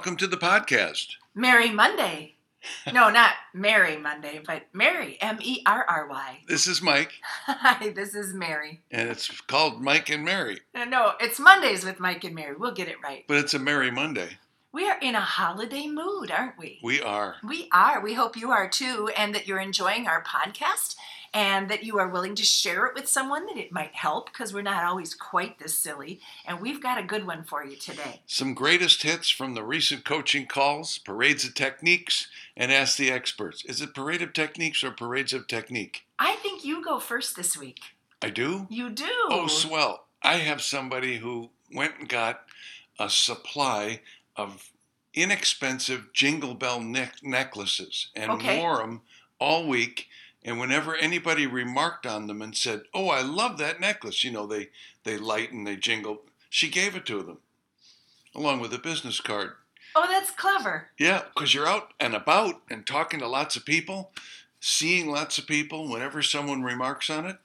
[0.00, 1.08] welcome to the podcast.
[1.34, 2.36] Merry Monday.
[2.90, 6.38] No, not Merry Monday, but Mary, M E R R Y.
[6.48, 7.12] This is Mike,
[7.44, 8.80] Hi, this is Mary.
[8.90, 12.56] and it's called Mike and Mary, No, No, it's Mondays with Mike and Mary.
[12.56, 13.26] We'll get it right.
[13.28, 14.38] but it's a Merry Monday.
[14.72, 16.80] We are in a holiday mood, aren't we?
[16.82, 17.34] We are.
[17.46, 18.00] We are.
[18.00, 20.96] We hope you are too, and that you're enjoying our podcast
[21.32, 24.52] and that you are willing to share it with someone that it might help because
[24.52, 26.20] we're not always quite this silly.
[26.44, 28.20] And we've got a good one for you today.
[28.26, 33.64] Some greatest hits from the recent coaching calls, parades of techniques, and ask the experts.
[33.64, 36.02] Is it parade of techniques or parades of technique?
[36.18, 37.80] I think you go first this week.
[38.20, 38.66] I do?
[38.68, 39.06] You do.
[39.30, 40.06] Oh, swell.
[40.22, 42.42] I have somebody who went and got
[42.98, 44.00] a supply
[44.36, 44.70] of
[45.14, 48.58] inexpensive jingle bell neck- necklaces and Okay.
[48.58, 49.02] wore them
[49.38, 50.08] all week.
[50.42, 54.46] And whenever anybody remarked on them and said, "Oh, I love that necklace," you know,
[54.46, 54.70] they
[55.04, 56.22] they light and they jingle.
[56.48, 57.38] She gave it to them,
[58.34, 59.52] along with a business card.
[59.94, 60.88] Oh, that's clever.
[60.98, 64.12] Yeah, because you're out and about and talking to lots of people,
[64.60, 65.88] seeing lots of people.
[65.88, 67.38] Whenever someone remarks on it,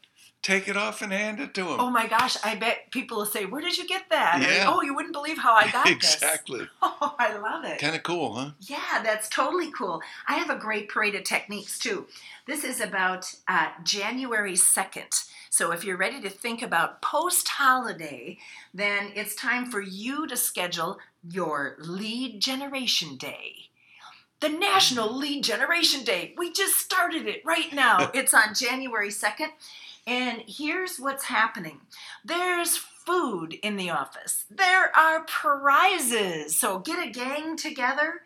[0.45, 1.79] take it off and hand it to them.
[1.79, 4.41] Oh my gosh, I bet people will say, Where did you get that?
[4.41, 4.65] Or, Yeah.
[4.67, 6.13] oh, you wouldn't believe how I got this.
[6.15, 6.67] exactly.
[7.01, 7.79] Oh, I love it.
[7.79, 8.51] Kind of cool, huh?
[8.61, 10.01] Yeah, that's totally cool.
[10.27, 12.05] I have a great parade of techniques too.
[12.45, 15.25] This is about uh, January 2nd.
[15.49, 18.37] So if you're ready to think about post holiday,
[18.73, 23.64] then it's time for you to schedule your lead generation day.
[24.39, 26.33] The National Lead Generation Day.
[26.37, 28.11] We just started it right now.
[28.13, 29.49] it's on January 2nd.
[30.07, 31.81] And here's what's happening
[32.23, 36.57] there's food in the office, there are prizes.
[36.57, 38.21] So get a gang together.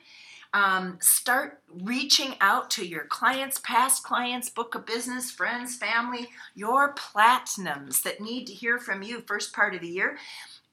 [0.52, 6.96] Um, start reaching out to your clients, past clients, book of business, friends, family, your
[6.96, 10.18] platinums that need to hear from you first part of the year.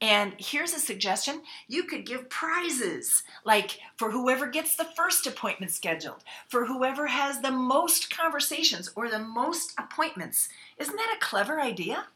[0.00, 5.72] And here's a suggestion you could give prizes, like for whoever gets the first appointment
[5.72, 10.48] scheduled, for whoever has the most conversations or the most appointments.
[10.78, 12.06] Isn't that a clever idea?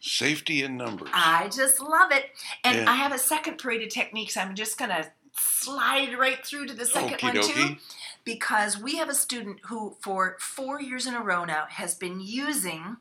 [0.00, 1.10] Safety in numbers.
[1.12, 2.30] I just love it.
[2.64, 2.88] And.
[2.88, 4.36] I have a second parade of techniques.
[4.36, 7.76] I'm just going to slide right through to the second one, too
[8.24, 12.20] because we have a student who, for four years in a row now, has been
[12.20, 12.96] using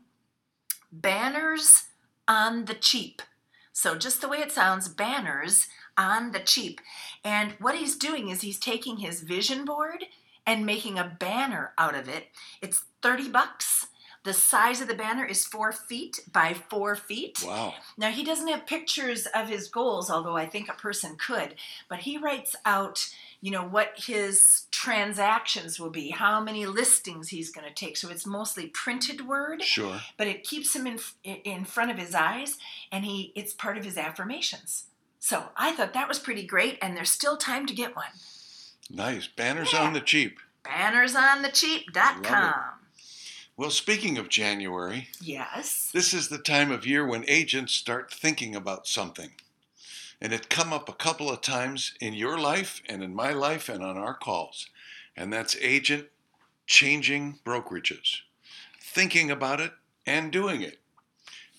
[0.91, 1.83] banners
[2.27, 3.21] on the cheap.
[3.81, 6.81] So, just the way it sounds, banners on the cheap.
[7.23, 10.03] And what he's doing is he's taking his vision board
[10.45, 12.25] and making a banner out of it.
[12.61, 13.87] It's 30 bucks.
[14.25, 17.41] The size of the banner is four feet by four feet.
[17.47, 17.73] Wow.
[17.97, 21.55] Now, he doesn't have pictures of his goals, although I think a person could,
[21.87, 23.07] but he writes out,
[23.41, 27.95] you know, what his transactions will be, how many listings he's going to take.
[27.97, 30.01] So it's mostly printed word, Sure.
[30.17, 32.57] but it keeps him in in front of his eyes
[32.91, 34.85] and he it's part of his affirmations.
[35.21, 38.11] So, I thought that was pretty great and there's still time to get one.
[38.89, 39.27] Nice.
[39.27, 39.83] Banners Yeah.
[39.83, 40.39] on the cheap.
[40.63, 42.53] Bannersonthecheap.com.
[43.57, 45.89] Well, speaking of January, Yes.
[45.93, 49.31] this is the time of year when agents start thinking about something.
[50.21, 53.69] And it come up a couple of times in your life and in my life
[53.69, 54.69] and on our calls.
[55.15, 56.07] And that's agent
[56.65, 58.19] changing brokerages,
[58.81, 59.71] thinking about it
[60.05, 60.79] and doing it.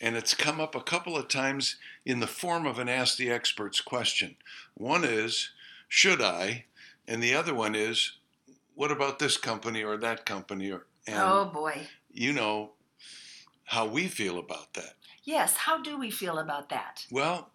[0.01, 3.31] And it's come up a couple of times in the form of an Ask the
[3.31, 4.37] Experts question.
[4.75, 5.51] One is,
[5.89, 6.65] should I?
[7.07, 8.13] And the other one is,
[8.75, 10.71] what about this company or that company?
[10.71, 11.87] Or, and oh boy.
[12.13, 12.73] you know
[13.65, 14.95] how we feel about that.
[15.25, 17.05] Yes, how do we feel about that?
[17.11, 17.51] Well,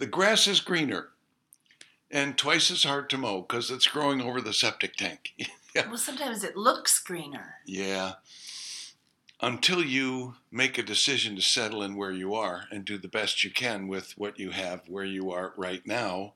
[0.00, 1.10] the grass is greener
[2.10, 5.32] and twice as hard to mow because it's growing over the septic tank.
[5.86, 7.54] Well, sometimes it looks greener.
[7.64, 8.14] yeah.
[9.40, 13.44] Until you make a decision to settle in where you are and do the best
[13.44, 16.32] you can with what you have where you are right now,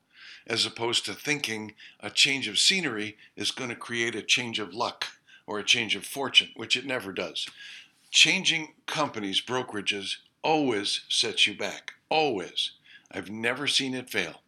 [0.46, 4.72] as opposed to thinking a change of scenery is going to create a change of
[4.72, 5.06] luck
[5.48, 7.48] or a change of fortune, which it never does.
[8.12, 11.94] Changing companies, brokerages, always sets you back.
[12.08, 12.70] Always.
[13.14, 14.42] I've never seen it fail.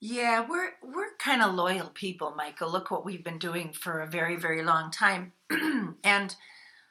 [0.00, 2.70] Yeah, we're we're kind of loyal people, Michael.
[2.70, 5.32] Look what we've been doing for a very very long time,
[6.04, 6.34] and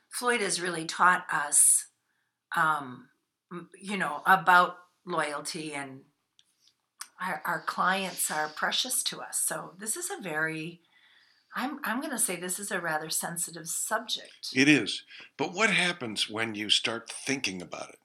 [0.09, 1.87] Floyd has really taught us,
[2.55, 3.09] um,
[3.79, 6.01] you know, about loyalty and
[7.21, 9.39] our, our clients are precious to us.
[9.39, 10.81] So this is a very,
[11.55, 14.49] I'm I'm going to say this is a rather sensitive subject.
[14.55, 15.03] It is.
[15.37, 17.99] But what happens when you start thinking about it?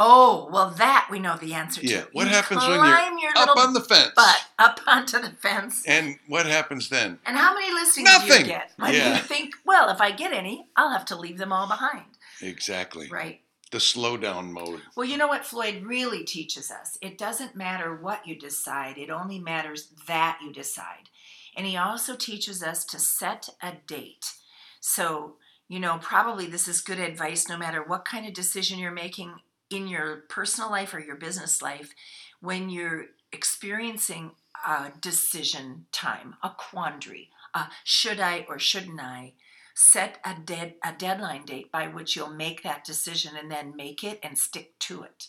[0.00, 1.86] Oh well, that we know the answer to.
[1.86, 2.04] Yeah.
[2.12, 4.10] What You happens when climb you're your up little on the fence?
[4.14, 5.82] butt up onto the fence?
[5.86, 7.18] And what happens then?
[7.26, 8.40] And how many listings do Nothing.
[8.42, 8.70] you get?
[8.76, 9.16] When Yeah.
[9.16, 12.04] you think, well, if I get any, I'll have to leave them all behind.
[12.40, 13.08] Exactly.
[13.08, 13.40] Right.
[13.70, 14.80] the slowdown mode.
[14.96, 16.96] Well, you know what Floyd really teaches us?
[17.02, 21.10] It doesn't matter what you decide, it only matters that you decide.
[21.54, 24.32] And he also teaches us to set a date.
[24.80, 25.34] So,
[25.68, 29.34] you know, probably this is good advice no matter what kind of decision you're making
[29.70, 31.94] in your personal life or your business life.
[32.40, 34.32] When you're experiencing
[34.66, 39.34] a decision time, a quandary, a should I or shouldn't I,
[39.74, 44.02] set a dead a deadline date by which you'll make that decision and then make
[44.02, 45.28] it and stick to it.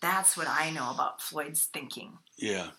[0.00, 2.18] That's what I know about Floyd's thinking.
[2.36, 2.70] Yeah.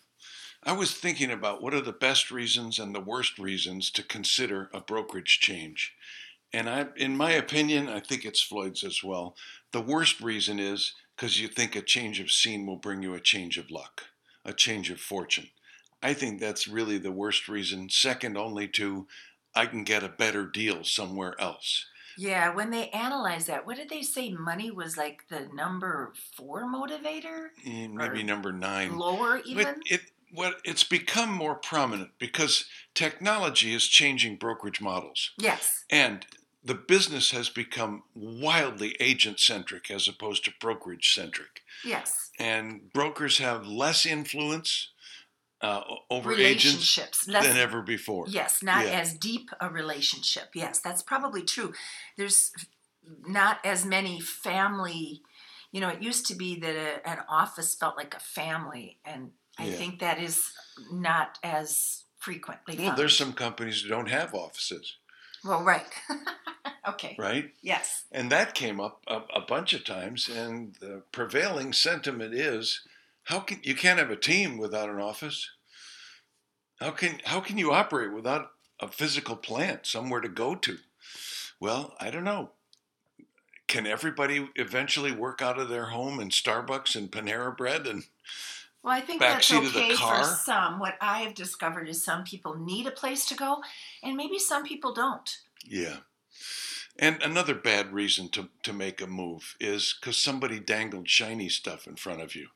[0.64, 4.70] I was thinking about what are the best reasons and the worst reasons to consider
[4.74, 5.96] a brokerage change.
[6.54, 9.36] And I in my opinion, I think it's Floyd's as well.
[9.72, 13.20] The worst reason is because you think a change of scene will bring you a
[13.20, 14.06] change of luck,
[14.46, 15.50] a change of fortune.
[16.02, 19.08] I think that's really the worst reason, second only to
[19.54, 21.86] I can get a better deal somewhere else.
[22.18, 24.32] Yeah, when they analyze that, what did they say?
[24.32, 28.98] Money was like the number four motivator, Eh, Maybe number nine.
[28.98, 29.64] lower even.
[29.66, 30.02] But it
[30.32, 35.32] what it's become more prominent because technology is changing brokerage models.
[35.38, 36.26] yes, And
[36.64, 41.62] the business has become wildly agent centric as opposed to brokerage centric.
[41.86, 42.32] yes.
[42.40, 44.90] And brokers have less influence
[45.62, 46.98] uh, over agents
[47.28, 48.26] less than ever before.
[48.30, 48.92] Yes, not Yeah.
[49.02, 50.52] as deep a relationship.
[50.54, 51.74] Yes, that's probably true.
[52.16, 52.52] There's
[53.28, 55.22] not as many family.
[55.74, 59.32] You know, it used to be that a, an office felt like a family, and
[59.58, 59.76] I Yeah.
[59.76, 60.52] think that is
[60.92, 62.78] not as frequently.
[62.78, 62.98] Well, found.
[62.98, 64.96] there's some companies that don't have offices,
[65.44, 65.86] Well, right.
[66.90, 67.16] okay.
[67.18, 67.52] right?
[67.62, 68.04] Yes.
[68.12, 70.30] And that came up a, a bunch of times.
[70.30, 72.82] And the prevailing sentiment is,
[73.24, 75.50] how can you can't have a team without an office?
[76.80, 80.78] How can how can you operate without a physical plant somewhere to go to?
[81.60, 82.52] Well, I don't know.
[83.68, 88.06] Can everybody eventually work out of their home in Starbucks and Panera Bread and
[88.84, 90.80] Well, I think that's Backseat of the okay for some.
[90.80, 93.62] What I have discovered is some people need a place to go,
[94.02, 95.38] and maybe some people don't.
[95.66, 95.98] Yeah.
[96.98, 101.88] And another bad reason to, to make a move is because somebody dangled shiny stuff
[101.88, 102.48] in front of you.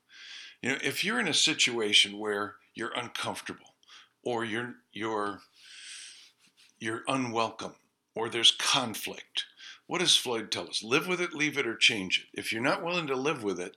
[0.62, 3.76] You know, if you're in a situation where you're uncomfortable
[4.24, 5.42] or you're you're
[6.80, 7.76] you're unwelcome
[8.16, 9.46] or there's conflict,
[9.88, 10.84] what does Floyd tell us?
[10.84, 12.40] Live with it, leave it, or change it.
[12.40, 13.76] If you're not willing to live with it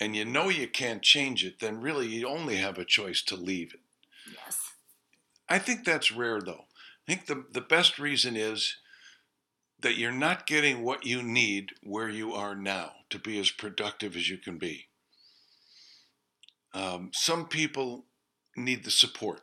[0.00, 3.36] and you know you can't change it, then really you only have a choice to
[3.36, 3.80] leave it.
[4.34, 4.72] Yes.
[5.48, 6.64] I think that's rare, though.
[7.08, 8.76] I think the, the best reason is
[9.80, 14.16] that you're not getting what you need where you are now to be as productive
[14.16, 14.88] as you can be.
[16.74, 18.06] Um, some people
[18.56, 19.42] need the support,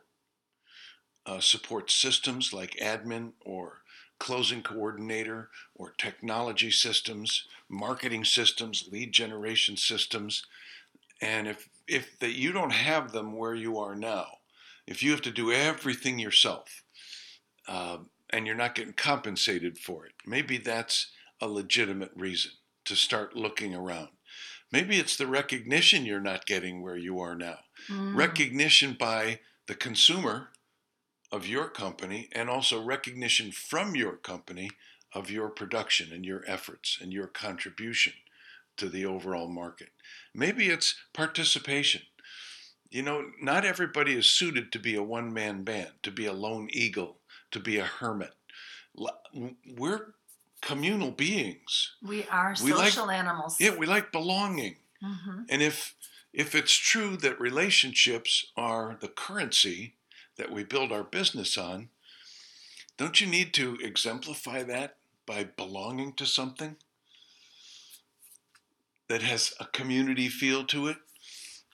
[1.26, 3.78] uh, support systems like admin or
[4.24, 10.46] closing coordinator or technology systems, marketing systems, lead generation systems.
[11.20, 14.38] And if, if that you don't have them where you are now,
[14.86, 16.84] if you have to do everything yourself
[17.68, 22.52] um, and you're not getting compensated for it, maybe that's a legitimate reason
[22.86, 24.08] to start looking around.
[24.72, 27.58] Maybe it's the recognition you're not getting where you are now.
[27.90, 28.16] Mm.
[28.16, 30.48] Recognition by the consumer
[31.34, 34.70] of your company and also recognition from your company
[35.12, 38.12] of your production and your efforts and your contribution
[38.76, 39.90] to the overall market.
[40.34, 42.02] Maybe it's participation
[42.94, 46.32] you know, not everybody is suited to be a one man band, to be a
[46.32, 47.16] lone eagle,
[47.50, 48.34] to be a hermit.
[49.76, 50.14] We're
[50.60, 51.90] communal beings.
[52.00, 53.56] we are we like- social animals.
[53.58, 54.76] Yeah, we like belonging.
[55.02, 55.96] hmm And if
[56.32, 59.94] if it's true that relationships are the currency
[60.36, 61.88] that we build our business on,
[62.96, 66.76] don't you need to exemplify that by belonging to something
[69.08, 70.96] that has a community feel to it?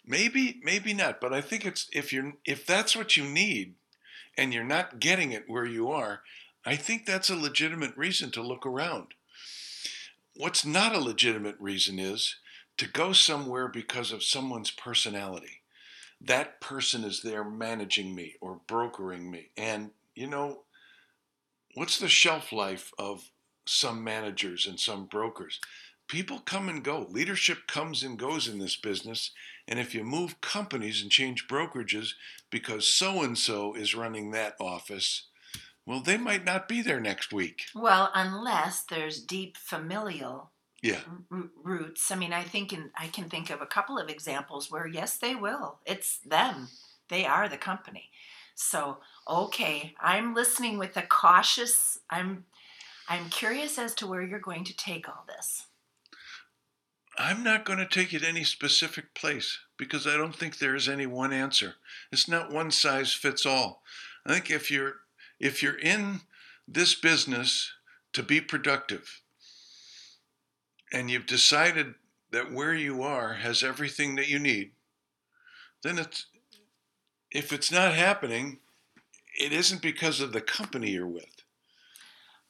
[0.06, 3.74] Maybe, maybe not, but I think it's if you're if that's what you need
[4.36, 6.22] and you're not getting it where you are,
[6.64, 9.08] I think that's a legitimate reason to look around.
[10.36, 12.36] What's not a legitimate reason is
[12.78, 15.59] to go somewhere because of someone's personality.
[16.20, 19.50] That person is there managing me or brokering me.
[19.56, 20.64] And, you know,
[21.74, 23.30] what's the shelf life of
[23.66, 25.60] some managers and some brokers?
[26.08, 27.06] People come and go.
[27.08, 29.30] Leadership comes and goes in this business.
[29.68, 32.14] And if you move companies and change brokerages
[32.50, 35.28] because so and so is running that office,
[35.86, 37.62] well, they might not be there next week.
[37.74, 40.50] Well, unless there's deep familial
[40.82, 41.00] Yeah.
[41.30, 42.10] r- roots.
[42.10, 45.18] I mean, I think in, I can think of a couple of examples where yes,
[45.18, 45.78] they will.
[45.84, 46.68] It's them.
[47.08, 48.10] They are the company.
[48.54, 51.98] So, okay, I'm listening with a cautious.
[52.08, 52.44] I'm
[53.08, 55.66] I'm curious as to where you're going to take all this.
[57.18, 60.88] I'm not going to take it any specific place because I don't think there is
[60.88, 61.74] any one answer.
[62.12, 63.82] It's not one size fits all.
[64.24, 64.94] I think if you're
[65.38, 66.20] if you're in
[66.68, 67.72] this business
[68.12, 69.20] to be productive
[70.92, 71.94] and you've decided
[72.32, 74.72] that where you are has everything that you need,
[75.82, 76.26] then it's
[77.30, 78.58] if it's not happening,
[79.38, 81.42] it isn't because of the company you're with.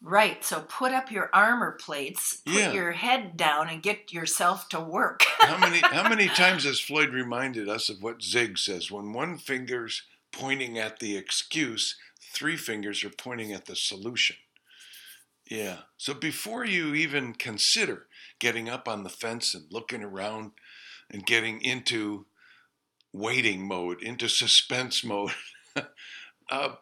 [0.02, 0.42] Right.
[0.42, 2.72] So put up your armor plates, put Yeah.
[2.72, 5.22] your head down, and get yourself to work.
[5.40, 8.90] How many how many times has Floyd reminded us of what Zig says?
[8.90, 14.36] When one finger's pointing at the excuse, three fingers are pointing at the solution.
[15.50, 15.78] Yeah.
[15.98, 18.06] So before you even consider
[18.38, 20.52] getting up on the fence and looking around
[21.10, 22.26] and getting into
[23.12, 25.32] waiting mode, into suspense mode,
[26.50, 26.74] uh,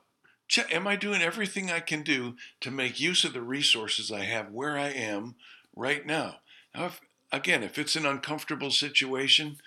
[0.71, 4.51] am I doing everything I can do to make use of the resources I have
[4.53, 5.37] where I am
[5.75, 6.37] right now?
[6.75, 7.01] Now, if,
[7.33, 9.59] again, if it's an uncomfortable situation,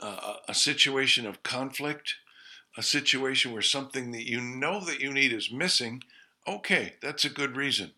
[0.00, 2.16] uh, a situation of conflict,
[2.76, 6.04] a situation where something that you know that you need is missing,
[6.48, 7.92] okay, that's a good reason.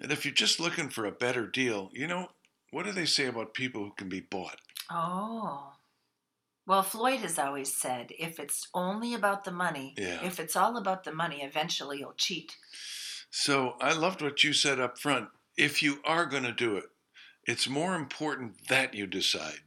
[0.00, 2.28] And if you're just looking for a better deal, you know,
[2.70, 4.60] what do they say about people who can be bought?
[4.90, 5.72] Oh.
[6.66, 10.22] Well, Floyd has always said if it's only about the money, Yeah.
[10.22, 12.56] if it's all about the money, eventually you'll cheat.
[13.30, 15.30] So I loved what you said up front.
[15.56, 16.84] If you are going to do it,
[17.44, 19.60] it's more important that you decide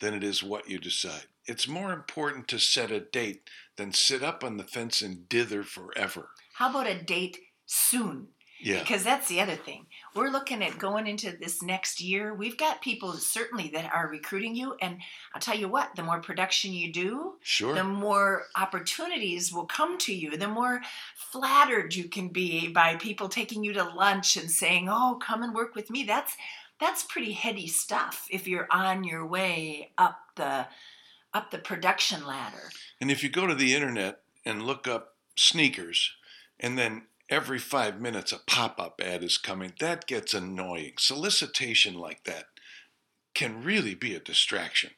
[0.00, 1.26] than it is what you decide.
[1.46, 5.62] It's more important to set a date than sit up on the fence and dither
[5.62, 6.28] forever.
[6.54, 8.28] How about a date soon?
[8.62, 8.78] Yeah.
[8.78, 9.86] Because that's the other thing.
[10.14, 12.32] We're looking at going into this next year.
[12.32, 14.76] We've got people certainly that are recruiting you.
[14.80, 14.98] And
[15.34, 17.74] I'll tell you what, the more production you do, Sure.
[17.74, 20.80] the more opportunities will come to you, the more
[21.14, 25.54] flattered you can be by people taking you to lunch and saying, "Oh, come and
[25.54, 26.36] work with me." That's
[26.78, 30.66] that's pretty heady stuff if you're on your way up the
[31.34, 32.70] up the production ladder.
[33.00, 36.14] And if you go to the internet and look up sneakers,
[36.60, 40.92] and then every five minutes a pop up ad is coming, that gets annoying.
[40.98, 42.44] Solicitation like that
[43.34, 44.90] can really be a distraction.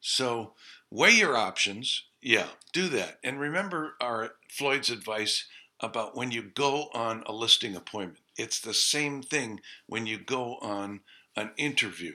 [0.00, 0.52] So
[0.92, 2.04] weigh your options.
[2.22, 3.18] Yeah, do that.
[3.24, 5.46] And remember our Floyd's advice
[5.80, 8.24] about when you go on a listing appointment.
[8.36, 11.00] It's the same thing when you go on
[11.34, 12.12] an interview.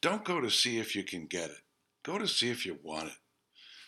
[0.00, 1.62] Don't go to see if you can get it.
[2.04, 3.16] Go to see if you want it.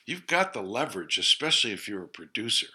[0.07, 2.67] You've got the leverage, especially if you're a producer.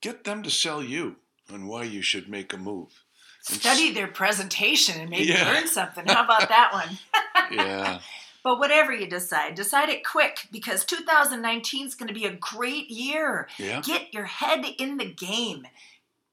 [0.00, 1.16] Get them to sell you
[1.52, 3.04] on why you should make a move.
[3.48, 5.50] And Study their presentation and maybe Yeah.
[5.52, 6.06] learn something.
[6.06, 6.98] How about that one?
[7.50, 8.00] Yeah.
[8.42, 12.88] But whatever you decide, decide it quick because 2019 is going to be a great
[12.88, 13.48] year.
[13.58, 13.80] Yeah.
[13.82, 15.66] Get your head in the game.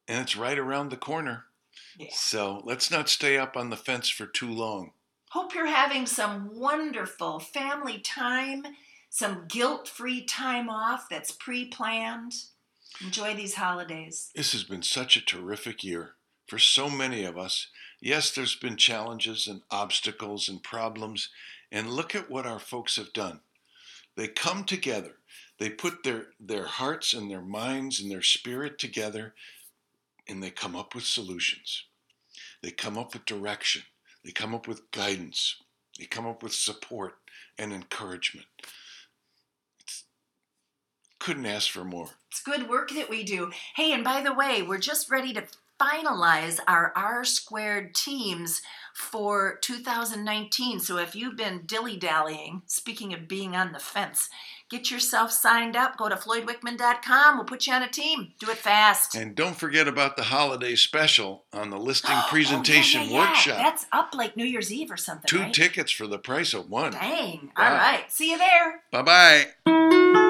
[0.07, 1.45] And it's right around the corner.
[1.97, 2.07] Yeah.
[2.13, 4.91] So let's not stay up on the fence for too long.
[5.31, 8.63] Hope you're having some wonderful family time,
[9.09, 12.33] some guilt free time off that's pre planned.
[13.03, 14.31] Enjoy these holidays.
[14.35, 16.11] This has been such a terrific year
[16.47, 17.67] for so many of us.
[17.99, 21.29] Yes, there's been challenges and obstacles and problems.
[21.71, 23.41] And look at what our folks have done.
[24.15, 25.15] They come together.
[25.59, 29.33] They put their, their hearts and their minds and their spirit together
[30.27, 31.83] and they come up with solutions.
[32.61, 33.83] They come up with direction.
[34.23, 35.55] They come up with guidance.
[35.97, 37.15] They come up with support
[37.57, 38.47] and encouragement.
[41.27, 42.07] Couldn't ask for more.
[42.31, 43.51] It's good work that we do.
[43.75, 45.43] Hey, and by the way, we're just ready to
[45.77, 48.61] finalize our R squared teams
[48.95, 50.79] for 2019.
[50.79, 54.29] So if you've been dilly dallying, speaking of being on the fence,
[54.69, 55.97] get yourself signed up.
[55.97, 57.35] Go to floydwickman.com.
[57.35, 58.31] We'll put you on a team.
[58.39, 59.13] Do it fast.
[59.13, 63.07] And don't forget about the holiday special on the oh, listing Oh, yeah, presentation yeah,
[63.09, 63.19] yeah.
[63.19, 63.57] workshop.
[63.57, 65.27] That's up like New Year's Eve or something.
[65.27, 65.53] Two right?
[65.53, 66.93] tickets for the price of one.
[66.93, 67.51] Dang.
[67.57, 67.65] Wow.
[67.69, 68.09] All right.
[68.09, 68.79] See you there.
[68.93, 69.01] Bye
[69.65, 70.26] bye.